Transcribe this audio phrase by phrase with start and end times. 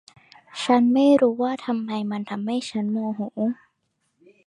[0.63, 3.19] ฉันไม่รู้ว่าทำไมมันทำให้ฉันโมโห